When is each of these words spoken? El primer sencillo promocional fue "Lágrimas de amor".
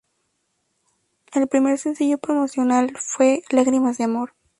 El 1.31 1.47
primer 1.47 1.77
sencillo 1.77 2.17
promocional 2.17 2.91
fue 2.99 3.43
"Lágrimas 3.51 3.99
de 3.99 4.05
amor". 4.05 4.33